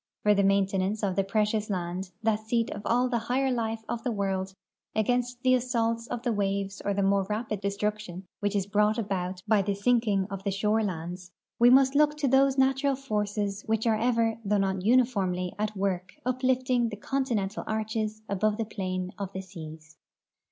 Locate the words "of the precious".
1.03-1.69